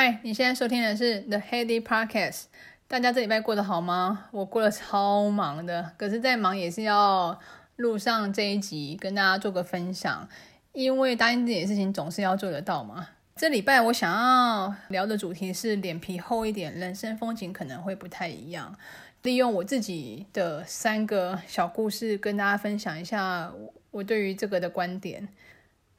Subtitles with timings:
[0.00, 2.44] 嗨，你现在收听的是 The Heady Podcast。
[2.86, 4.26] 大家这礼拜过得好吗？
[4.30, 7.36] 我过得超忙的，可是再忙也是要
[7.74, 10.28] 录上这一集，跟大家做个分享。
[10.72, 13.08] 因为答应自己的事情总是要做得到嘛。
[13.34, 18.72] 这礼拜我想要聊的主题是脸皮厚一点，人生风景可能会不太一样。
[19.22, 23.52] 利用我自己的三个小故事，跟大家分享一下
[23.90, 25.26] 我对于这个的观点。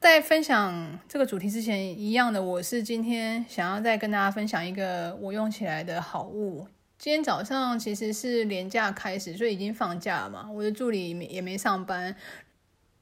[0.00, 6.66] 在分享这个主题之前，一样的，我是今天想要再跟大家分享一个我用起来的好物。
[6.98, 10.50] 今天早上其实是连假开始，所以已经放假了嘛。
[10.50, 12.16] 我的助理也没上班，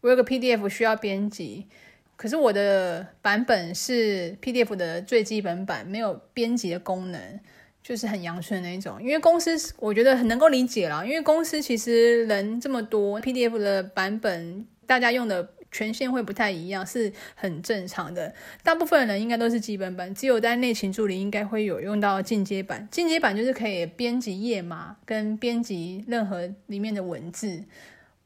[0.01, 1.69] 我有个 PDF 需要编辑，
[2.17, 7.41] 可是我的版本是 PDF 的最基本版，没有编辑的功能，
[7.81, 9.01] 就是很阳春的那种。
[9.01, 15.49] 因为公司我觉得很能够理解啦，因为公司其实人这么多，PDF 的版本大家用的。
[15.71, 18.35] 权限会不太一样，是很正常的。
[18.63, 22.87] 大部分人应该都是基本版，只有在内勤助理应该会有用到进阶版。
[22.91, 27.63] 进阶版就是可以编辑页码跟编辑任何里面的文字，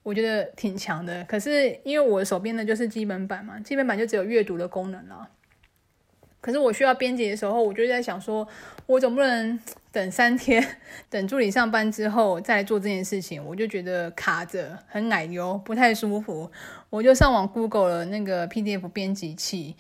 [0.03, 1.25] 我觉得挺强的。
[1.25, 5.29] 可是因为我手边的就是基本版嘛，基本版就只有阅读的功能了。
[6.43, 8.47] 可是我需要编辑的时候，我就在想说，
[8.85, 9.59] 我总不能
[9.93, 10.63] 等三天，
[11.09, 16.51] 等助理上班之后再做这件事情，我就觉得卡着，很奶油，不太舒服。
[16.91, 19.77] 我就上网 Google 了那个 PDF 编辑器，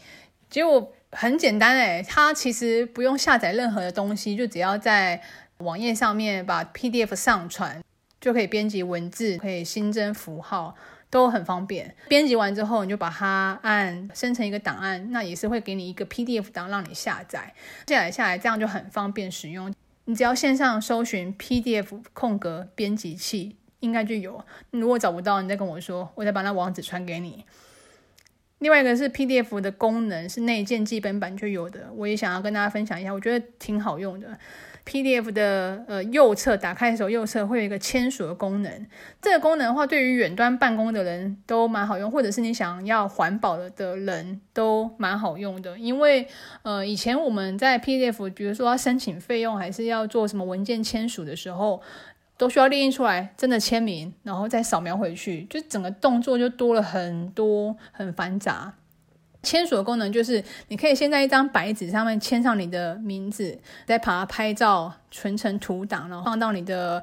[0.48, 5.20] 结果很简单诶，它其实不用下载任何的东西，就只要在
[5.58, 7.82] 网页上面把 PDF 上传，
[8.20, 10.76] 就可以编辑文字，可以新增符号。
[11.12, 17.52] 都很方便，编辑完之后，你就把它按生成一个档案，那也是会给你一个 PDF 档让你下载，
[17.86, 19.70] 下载下来这样就很方便使用。
[20.06, 24.42] 你只要线上搜寻 PDF 空格编辑器，应该就有。
[24.70, 27.44] 如果找不到，你再跟我说，我再把那网址传给你。
[28.60, 34.38] 另外一个是 PDF 的功能是内建基本版就有的，我也想要跟大家分享一下，我觉得挺好用的。
[34.84, 38.86] PDF 的呃右侧打开的时候，右侧会有一个签署的功能。
[39.20, 45.78] 这个功能的话，对于远端办公的人都蛮好用，或者是你想要环保的的人都蛮好用的。
[45.78, 46.26] 因为
[46.62, 51.80] 呃以前我们在 PDF，比如说要申请费用，还是要做什么文件签署的时候，
[52.36, 58.74] 都需要列印出来，真的签名，然后再扫描回去，就整个动作就多了很多，很繁杂。
[59.42, 67.02] 签署的功能就是，你可以先在一张白纸上面签上你的名字，再把它拍照存成图档，然后放到你的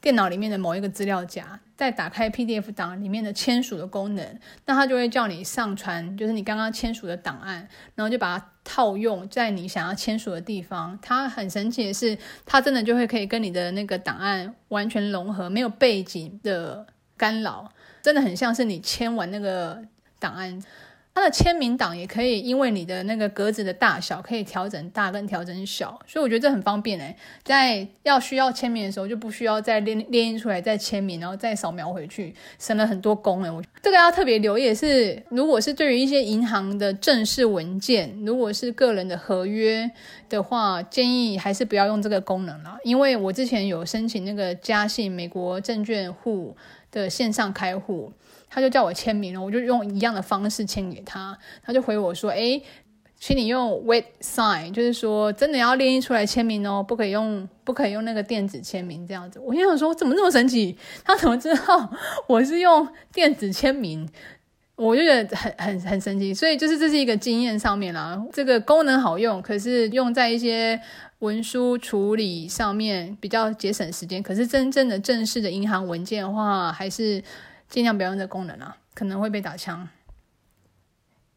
[0.00, 10.98] 电脑里面的某一个资料夹，再打开 PDF 档里面的签署的功能，那它就会叫你上传，就是你刚刚签署的档案，然后就把它套用在你想要签署的地方。
[11.00, 16.86] 它很神奇的是，它真的就会可以跟你的那个档案完全融合，没有背景的
[17.16, 19.82] 干扰，真的很像是你签完那个
[20.18, 20.62] 档案。
[21.12, 33.50] 它的签名档也可以，因为你的那个格子的大小可以调整大跟调整小，所以我觉得这很方便诶，在要需要签名的时候，就不需要再练练印出来再签名，然后再扫描回去，省了很多工诶。
[33.50, 39.90] 我这个要特别留意是，如果是对于一些银行的正式文件，如果是个人的合约
[40.28, 46.56] 的话，建议还是不要用这个功能了，因为我之前有申请那个嘉信美国证券户
[46.90, 48.12] 的线上开户。
[48.50, 52.60] 他就叫我签名了，我就用一样的方式签给他，他就回我说：“诶，
[53.16, 60.76] 请你用 wet sign，就是说真的要列印出来签名哦，不可以用不可以用那个电子签名这样子。”我心想说：“怎么这么神奇？
[61.04, 61.90] 他怎么知道
[62.26, 64.08] 我是用电子签名？”
[64.74, 68.18] 我就觉得很很很神奇，所以就是这是一个经验上面啦。
[68.32, 70.80] 这个功能好用，可是用在一些
[71.18, 74.22] 文书处理上面比较节省时间。
[74.22, 77.22] 可是真正的正式的银行文件的话，还是。
[77.70, 79.88] 尽量不要用这功能啊，可能会被打枪。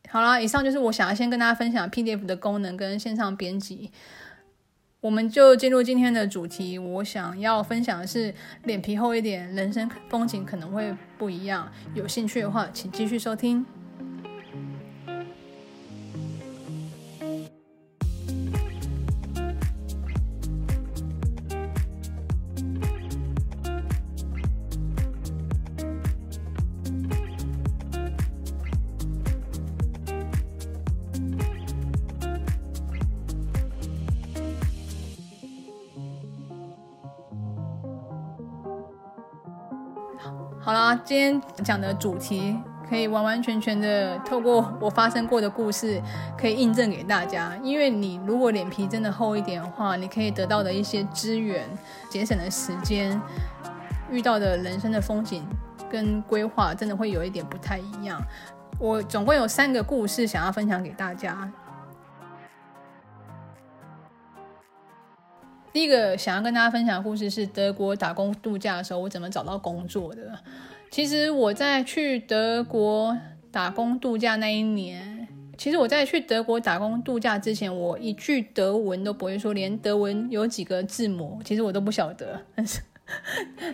[0.09, 3.91] 好啦，以上就是我想要先跟大家分享 PDF 的功能跟线上编辑。
[4.99, 6.79] 我们就进入今天的主题。
[6.79, 8.33] 我想要分享的是，
[8.63, 11.71] 脸皮厚一点，人生风景可能会不一样。
[11.93, 13.65] 有兴趣的话，请继续收听。
[40.65, 42.57] 好啦，今天讲的主题
[42.89, 46.01] 可以完完全全的透过我发生过的故事，
[46.37, 47.51] 可以印证给大家。
[47.61, 51.65] 因为你如果脸皮真的厚一点的话，你可以得到的一些资源、
[52.09, 53.21] 节省的时间、
[54.09, 55.45] 遇到的人生的风景
[55.91, 58.21] 跟规划，真的会有一点不太一样。
[58.79, 61.51] 我总共有三个故事想要分享给大家。
[65.73, 70.37] 第一个想要跟大家分享的故事是德国打工度假的时候，我怎么找到工作的。
[70.91, 73.17] 其实我在去德国
[73.51, 75.27] 打工度假那一年，
[75.57, 82.39] 其实我在去德国打工度假之前，我一句德文都不会说，连德文有几个字母，其实我都不晓得。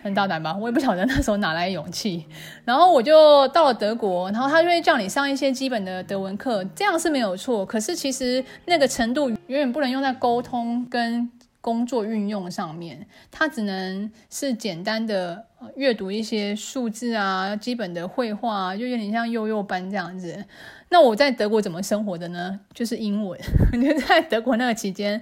[0.01, 0.55] 很大胆吧？
[0.55, 2.25] 我也不晓得那时候哪来勇气。
[2.63, 7.65] 然后我就到了德国，然后他就会叫你上一些基本的德文课，这样是没有错。
[7.65, 11.29] 可是其实那个程度远远不能用在沟通跟
[11.61, 15.45] 工作运用上面，它只能是简单的
[15.75, 20.45] 阅读一些数字啊，基本的绘画啊，就有点像幼幼班这样子。
[20.89, 22.59] 那我在德国怎么生活的呢？
[22.73, 23.39] 就是英文。
[23.73, 25.21] 就在德国那个期间。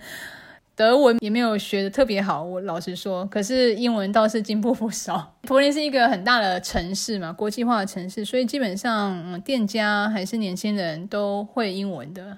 [0.76, 5.36] 德文也没有学的特别好，我老实说，可是英文倒是进步不少。
[5.42, 12.38] 柏林是一个很大的城市嘛，国际化的城市，所以基本上，嗯，店家还是年轻人都会英文的。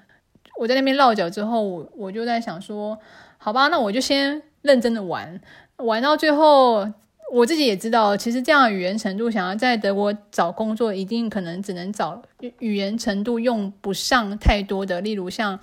[0.59, 3.00] 我在那边落脚之后，我我就在想说，
[3.38, 5.39] 好吧，那我就先认真的玩，
[5.77, 6.85] 玩到最后，
[7.31, 12.21] 我自己也知道，其实这样的语言程度，想要在德国找工作，一定可能只能找
[12.59, 15.57] 语言程度用不上太多的，例如像。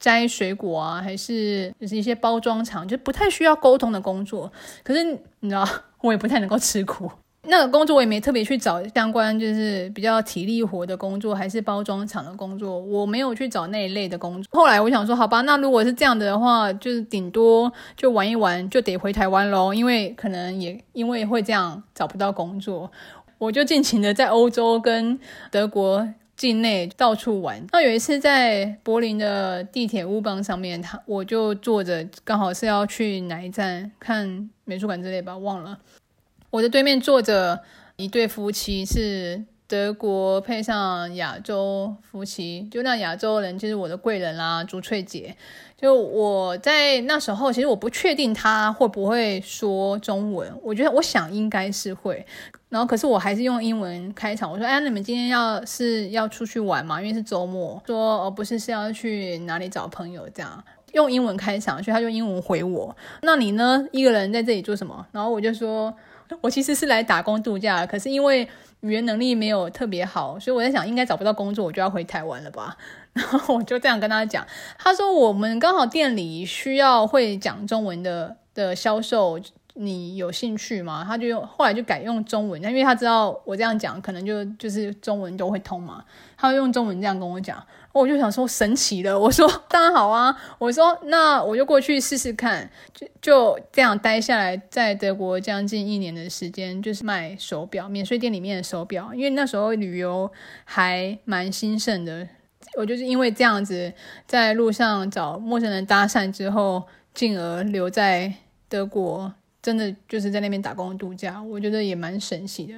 [0.00, 4.52] 摘水果啊，还是就是一些包装厂，就不太需要沟通的工作。
[4.82, 5.02] 可是
[5.40, 5.66] 你知道，
[6.02, 7.10] 我也不太能够吃苦。
[7.46, 14.48] 那个工作我也没特别去找相关，就是比较体力活的工作，还是包装厂的工作，我没有去找那一类的工作。
[14.52, 19.74] 后来我想说，好吧，那如果是这样的话，就是顶多就玩一玩，就得回台湾喽。
[19.74, 22.90] 因为可能也因为会这样找不到工作，
[23.38, 25.18] 我就尽情的在欧洲跟
[25.50, 26.08] 德国。
[26.36, 27.64] 境内到处玩。
[27.70, 35.78] 那有一次在柏林的地铁乌邦上面，他我就坐着，刚好是要去哪一站看美术馆之类吧，忘了。
[36.54, 37.64] 我的对面坐着
[37.96, 45.34] 一对夫妻，是德国配上亚洲夫妻，就那亚洲人就是我的贵人啦，朱翠姐。
[45.76, 52.24] 就我在那时候，其实我不确定他会不会说中文，我觉得我想应该是会。
[52.68, 57.02] 然后可是我还是用英文开场，我说：“哎，你们今天要是要出去玩嘛？
[57.02, 60.62] 因为是周末。”说：“哦，不是，是要去哪里找朋友这样。”
[60.94, 63.84] 用英文开场，所以他就英文回我：“那你呢？
[63.90, 65.92] 一个人在这里做什么？”然后我就说
[66.40, 68.48] ：“我其实是来打工度假，可是因为
[68.80, 72.76] 语言能力没有特别好，所以我在想，应该找不到工作，我就要回台湾了吧。
[73.14, 74.46] ”然后我就这样跟他讲，
[74.78, 79.38] 他说我们刚好店里需要会讲中文的的销售，
[79.74, 81.04] 你有兴趣吗？
[81.06, 86.04] 他就用后来就改用中文，因为他知道我这样讲可能就就是中文都会通嘛，
[86.36, 87.64] 他就用中文这样跟我讲，
[87.94, 100.30] 我就想说神奇的，我说当然好啊，我说那我就过去试试看，就就这样待下来，在德国将近一年的时间，就是卖手表，免税店里面的手表，因为那时候旅游
[100.64, 102.26] 还蛮兴盛的。
[102.76, 103.92] 我就是因为这样子，
[104.26, 106.82] 在路上找陌生人搭讪之后，
[107.14, 108.32] 进而留在
[108.68, 109.32] 德国，
[109.62, 112.74] 真的就是在那边打工度假，我觉得也蛮神奇的。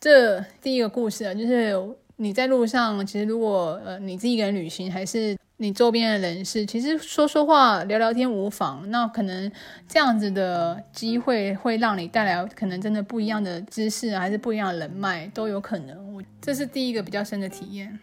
[0.00, 1.76] 这第一个故事啊，就是
[2.22, 8.84] 你在路上，其实如果呃你自己一个人旅行，还是你周边的人士，其实说说话、聊聊天无妨。
[8.90, 9.50] 那可能
[9.88, 16.14] 这样子的机会会让你带来可能真的不一样的知识，还是不一样的人脉都有可能。
[16.14, 17.98] 我这是第一个比较深的体验。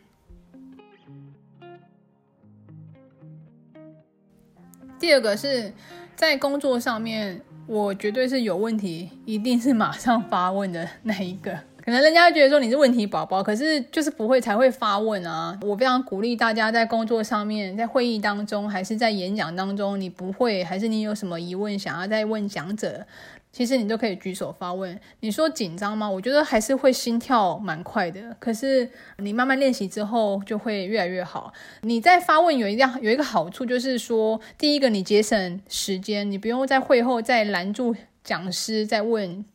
[4.98, 5.72] 第二个是
[6.16, 11.56] 在工作上面，我绝对是有问题，一定是马上发问的那一个。
[11.88, 15.58] 可能人家会觉得说你是问题宝宝，可是就是不会才会发问啊。
[15.62, 23.06] 我非常鼓励大家在工作上面，在会议当中，还是在演讲当中，你不会，还是你有什么疑问想要再问讲者。
[23.54, 25.00] 其实你都可以举手发问。
[25.22, 26.10] 你说紧张吗？
[26.10, 28.36] 我觉得还是会心跳蛮快的。
[28.38, 31.54] 可是你慢慢练习之后，就会越来越好。
[31.84, 39.46] 你在发问有一样有一个好处，就是说，第一个你节省时间，你不用在会后再拦住讲师再问，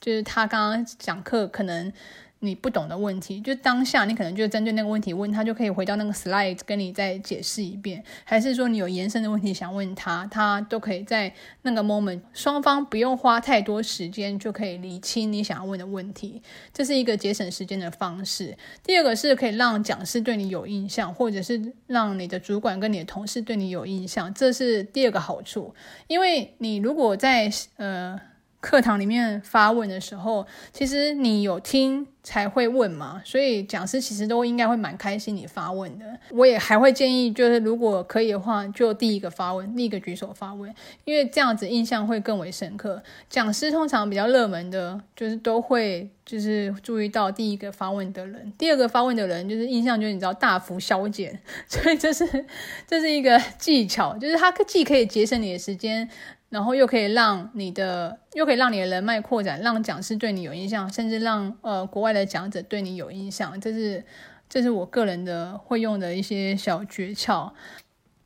[0.00, 1.92] 就是他刚刚讲课可能。
[2.40, 8.00] 你不懂的问题，就当下你可能就针对那个问题问他，就可以回到那个 slide 跟你再解释一遍。
[8.22, 16.40] 还是说你有延伸的问题想问他，他都可以在那个 moment，双方不用花太多时间就可以理清你想要问的问题。
[16.72, 18.56] 这是一个节省时间的方式。
[18.84, 25.74] 第二个是可以让讲师对你有印象，或者是让你的主管跟你的同事对你有印象，这是第二个好处。
[26.06, 28.20] 因为你如果在呃。
[28.60, 36.04] 课堂里面发问的时候，其实你有听才会问嘛，所以讲师其实都应该会蛮开心你发问的。
[36.30, 40.74] 我也还会建议，就是如果可以的话，就第一个发问，第一个举手发问，
[41.04, 43.00] 因为这样子印象会更为深刻。
[43.30, 51.38] 讲师通常比较热门的，就是都会就是注意到第一个发问的人，第二个发问的人就是印象就是你知道大幅消减，
[51.68, 52.44] 所以这是
[52.88, 56.10] 这是一个技巧，就是它既可以节省你的时间。
[56.50, 63.60] 然后又可以让你的又可以让你的人脉扩展，让讲师对你有印象，甚至让呃国外的讲者对你有印象。
[63.60, 64.04] 这是
[64.48, 67.50] 这是我个人的会用的一些小诀窍。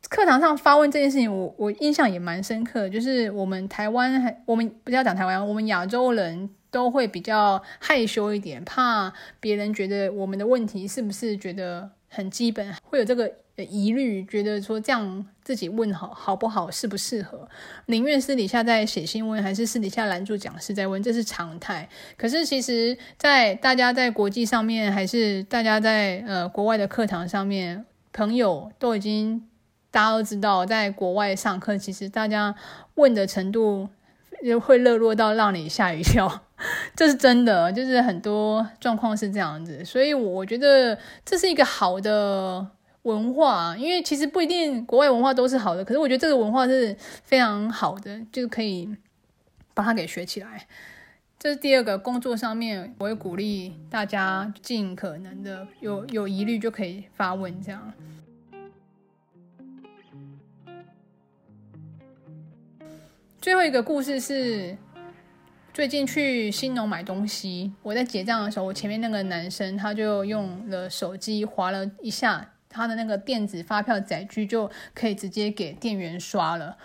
[0.09, 13.31] 课堂上发问这件事情我，我印象也蛮深刻，就是我们台湾还我们不要讲台湾，我们亚洲人都会比较害羞一点，怕别人觉得我们的问题是不是觉得很基本，会有这个。
[13.55, 17.47] 疑虑，觉得说这样自己问好好不好，适不适合，
[17.85, 21.87] 宁愿私底下再写信问，还是私底下拦住讲师再问，这是常态。
[22.17, 29.47] 可是其实，在大家在国际上面，还是大家在呃国外的课堂上面，朋友都已经
[29.91, 32.55] 大家都知道，在国外上课，其实大家
[32.95, 33.87] 问的程度
[34.63, 36.41] 会热络到让你吓一跳，
[36.95, 39.83] 这是真的，就是很多状况是这样子。
[39.83, 42.67] 所以我觉得这是一个好的。
[43.03, 48.87] 文化，因为其实不一定国外文化都是好的，可是我觉得这个文化是非常好的，就是可以
[49.73, 50.65] 把它给学起来。
[51.37, 57.91] 这是第二个，工作上面我会鼓励大家尽可能的有有疑虑就可以发问这样。
[63.41, 64.77] 最后一个故事是
[65.73, 72.47] 最近去新农买东西，我在结账的时候，我前面那个男生他就用了手机划了一下。
[72.69, 76.77] 他的那个电子发票载具就可以直接给店员刷了，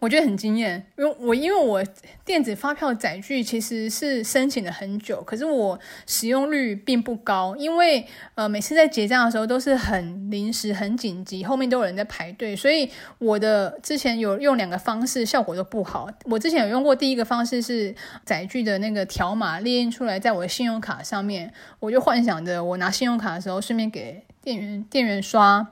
[0.00, 0.84] 我觉得很惊艳。
[0.96, 1.84] 因为我因为我
[2.24, 16.08] 电子发票载具其实是申请了很久，可是我使用率并不高，因为呃每次在结账的时候都是很临时、很紧急，后面都有人在排队，所以我的之前有用两个方式，效果都不好。
[16.24, 24.22] 我之前有用过第一个方式是载具的那个条码列印出来在我的信用卡上面，我就幻想着我拿信用卡的时候顺便给。
[24.40, 25.66] 店员店员刷，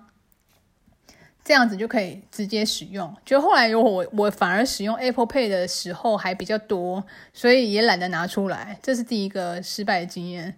[1.46, 3.14] 这样子就可以直接使用。
[3.24, 8.80] 就后来有我我反而使用 Apple Pay 的时候还比较多，所以也懒得拿出来。
[8.82, 10.56] 这是第一个失败的经验。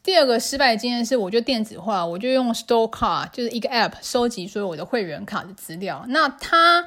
[0.00, 6.04] 第二个失败的经验是，我就电子化，我就用 Store Card，就是一个 App 收集所有我的会员卡的资料。
[6.08, 6.86] 那它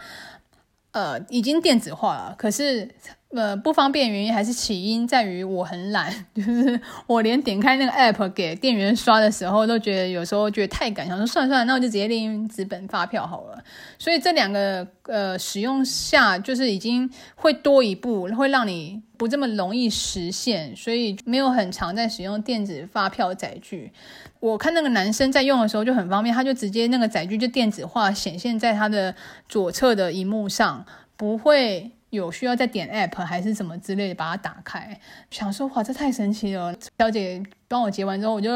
[0.91, 2.95] 呃已经电子化了，可是。
[3.33, 13.61] 呃，不方便原因还是起因在于我很懒， 就是我连点开那个 app 给店员刷的时候，都觉得有时候觉得太赶，想说算了算，那我就直接列印纸本发票好了。
[13.99, 23.91] 所以这两个呃使用下，就是已经会多一步，会让你不这么容易实现，所以没有很常在使用电子发票载具。
[24.39, 29.13] 我看那个男生在用的时候就很方便，他就直接那个载具就电子化显现在他的
[29.49, 30.85] 左侧的荧幕上，
[31.17, 31.91] 不会。
[32.09, 34.99] 有需要再点 app 还是什么之类的，把它打开。
[35.31, 36.73] 想说哇，这太神奇了！
[36.97, 38.49] 小姐帮我结完之后，我就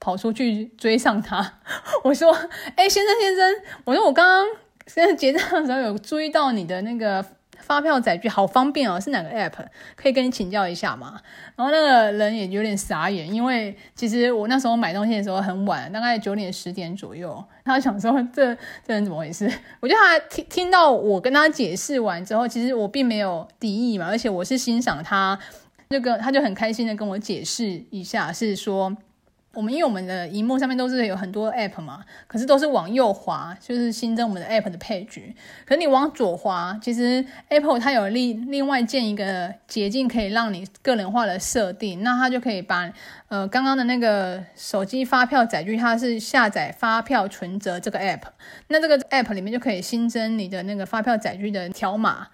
[0.00, 1.54] 跑出去追上他。
[2.04, 2.32] 我说
[2.76, 4.46] ：“哎、先生先生，我说我刚刚
[4.86, 7.24] 现在结账的时候有注意到你的那个。”
[7.66, 9.52] 发票载具好方便哦，是哪个 app？
[9.96, 11.20] 可以跟你请教一下吗？
[11.56, 17.44] 然后那个人也有点傻眼，因为其实我那时候买东西的时候很晚，大概九点十点左右。
[17.64, 18.54] 他想说这
[18.86, 19.50] 这人怎么回事？
[19.82, 25.36] 我觉得他听听到我跟他解释完之后，其实我并没有敌意嘛，而且我是欣赏他，
[25.88, 28.96] 那个他就很开心的跟我解释一下，是说。
[29.56, 35.22] 我们因为我们的荧幕上面都是有很多 app 嘛，可是都是往右滑，就是新增我们的 app 的配置。
[35.64, 42.02] 可是你往左滑，其实 Apple 它有另另外建一个捷径，可以让你个人化的设定。
[42.02, 42.92] 那它就可以把
[43.28, 48.20] 呃刚刚的那个手机发票载具，它是下载发票存折这个 app。
[48.68, 52.28] 那这个 app 里面就可以新增你的那个发票载具的条码。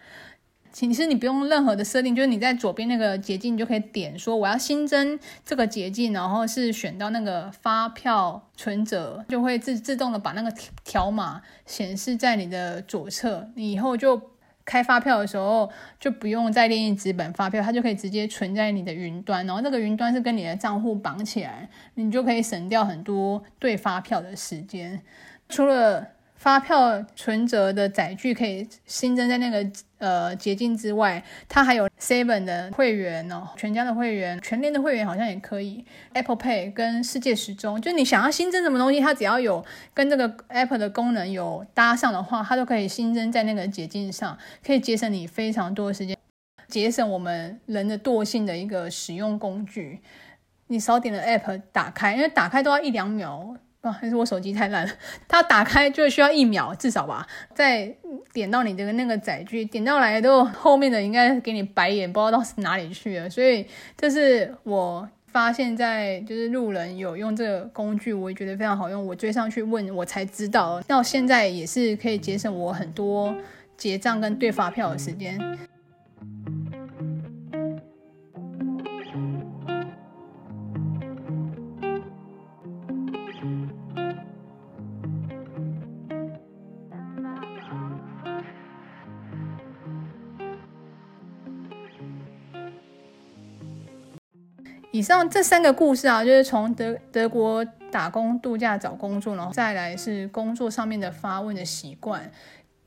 [0.72, 10.50] 其实你不用任何的设定，就是你在左边那个捷径，你就可以点说我要新增这个捷径，然后是选到那个发票存折，就会自自动的把那个
[10.82, 13.50] 条码显示在你的左侧。
[13.54, 14.30] 你以后就
[14.64, 25.02] 开发票的时候就不用再列印纸本发票，它就可以直接存在你的云端，然后那个云端是跟你的账户绑起来，你就可以省掉很多对发票的时间。
[25.48, 26.11] 除了
[26.42, 29.64] 发票存折的载具可以新增在那个
[29.98, 35.84] 呃捷径之外，它还有 Seven 的会员哦，全家的会员，全联的会员好像也可以。
[36.14, 46.18] Apple Pay 跟世界时钟，就你想要新增什么东西，它只要有跟这个 Apple 的功能有搭上的话，它都可以新增在那个捷径上，可以节省你非常多的时间，
[46.66, 50.00] 节省我们人的惰性的一个使用工具。
[50.66, 53.56] 你少点了 App 打开，因为打开都要一两秒。
[53.82, 54.92] 啊，还是我手机太烂了，
[55.26, 57.26] 它打开就需要一秒至少吧。
[57.52, 57.92] 再
[58.32, 63.28] 点到你的那个载具，点到来都后面的应该给你白眼，不知道到哪里去了。
[63.28, 69.04] 所以这是我发现，在就是路人有用这个工具，我也觉得非常好用。
[69.04, 73.34] 我追上去问，我才知道，到现在也是可以节省我很多
[73.76, 75.58] 结账跟对发票的时间。
[95.02, 102.30] 以上这三个故事啊，就是从德德国打工度假找工作，然后再来是工作上面的发问的习惯，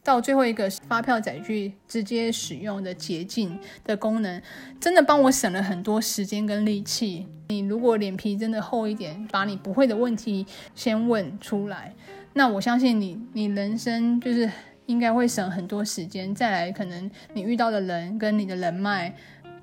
[0.01, 4.41] 到最后一个发票载具直接使用的捷径的功能，
[4.79, 7.27] 真的帮我省了很多时间跟力气。
[7.49, 11.93] 你如果脸皮真的厚一点，把你不会的问题先问出来，
[12.31, 14.49] 那我相信你，你人生就是
[14.85, 16.33] 应该会省很多时间。
[16.33, 19.13] 再来，可能你遇到的人跟你的人脉。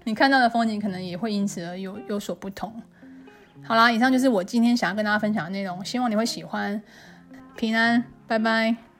[0.04, 2.82] 你看到的风景可能也会因此而有有所不同。
[3.64, 6.82] 好啦，以上就是我今天想要跟大家分享的内容，希望你会喜欢。
[7.56, 8.91] 平安，拜拜。